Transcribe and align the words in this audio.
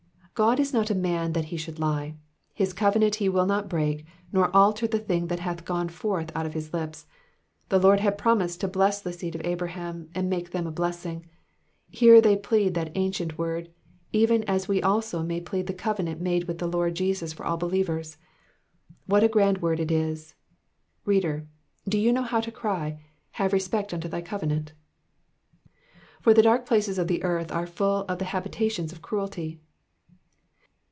God 0.33 0.59
is 0.59 0.73
not 0.73 0.89
a 0.89 0.95
man 0.95 1.33
that 1.33 1.45
he 1.53 1.57
should 1.57 1.77
lie; 1.77 2.15
his 2.51 2.73
covenant 2.73 3.15
he 3.15 3.29
will 3.29 3.45
not 3.45 3.69
break, 3.69 4.07
nor 4.31 4.49
alter 4.55 4.87
the 4.87 4.97
thing 4.97 5.27
that 5.27 5.39
hath 5.41 5.65
gone 5.65 5.87
foith 5.87 6.31
out 6.33 6.47
of 6.47 6.55
his 6.55 6.73
lips. 6.73 7.05
The 7.69 7.77
Lord 7.77 7.99
had 7.99 8.17
promised 8.17 8.59
to 8.61 8.67
bless 8.67 8.99
the 9.03 9.13
seed 9.13 9.35
of 9.35 9.45
Abraham, 9.45 10.09
and 10.15 10.31
make 10.31 10.49
them 10.49 10.65
a 10.65 10.71
blessing; 10.71 11.27
here 11.91 12.19
they 12.21 12.35
plead 12.35 12.73
that 12.73 12.91
ancient 12.95 13.37
word, 13.37 13.69
even 14.13 14.43
as 14.45 14.67
we 14.67 14.81
also 14.81 15.21
may 15.21 15.39
plead 15.39 15.67
the 15.67 15.75
covenant 15.75 16.19
made 16.21 16.45
with 16.45 16.57
the 16.57 16.65
Lord 16.67 16.95
Jesus 16.95 17.31
for 17.33 17.45
all 17.45 17.57
believers 17.57 18.17
What 19.05 19.23
a 19.23 19.27
grand 19.27 19.59
word 19.59 19.79
it 19.79 19.91
is! 19.91 20.33
Header, 21.05 21.45
do 21.87 21.99
you 21.99 22.11
know 22.11 22.23
how 22.23 22.41
to 22.41 22.51
cry, 22.51 22.99
Have 23.33 23.53
respect 23.53 23.93
unto 23.93 24.07
thy 24.07 24.21
covenant*'? 24.23 24.73
''''For 26.23 26.33
the 26.33 26.41
dark 26.41 26.65
places 26.65 26.97
of 26.97 27.07
the 27.07 27.21
earth 27.23 27.49
arefuU 27.49 28.05
of 28.09 28.17
the 28.17 28.25
habitations 28.33 28.91
of 28.91 29.03
cruelty.'''' 29.03 29.59